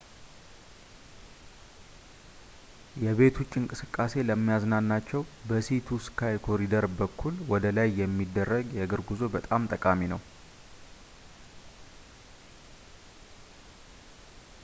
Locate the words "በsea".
5.49-5.83